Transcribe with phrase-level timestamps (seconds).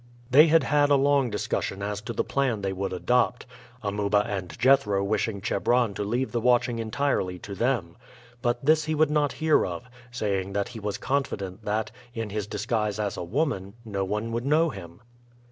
[0.31, 3.45] They had had a long discussion as to the plan they would adopt,
[3.83, 7.95] Amuba and Jethro wishing Chebron to leave the watching entirely to them.
[8.41, 12.47] But this he would not hear of, saying that he was confident that, in his
[12.47, 15.01] disguise as a woman, no one would know him.